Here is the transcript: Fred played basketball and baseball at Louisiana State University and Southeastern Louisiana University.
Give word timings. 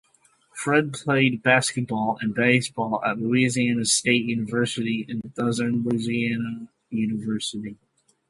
Fred 0.55 0.93
played 0.93 1.43
basketball 1.43 2.17
and 2.21 2.33
baseball 2.33 3.03
at 3.05 3.19
Louisiana 3.19 3.85
State 3.85 4.25
University 4.25 5.05
and 5.07 5.21
Southeastern 5.35 5.83
Louisiana 5.83 6.69
University. 6.89 7.77